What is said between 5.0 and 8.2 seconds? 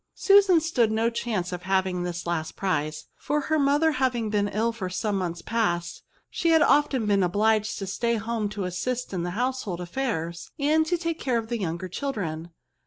months past, she had often been obliged .240 ¥ERB8. to stay